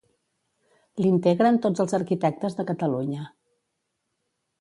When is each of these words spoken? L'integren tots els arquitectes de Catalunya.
L'integren 1.03 1.59
tots 1.65 1.83
els 1.83 1.93
arquitectes 1.97 2.57
de 2.61 2.65
Catalunya. 2.71 3.27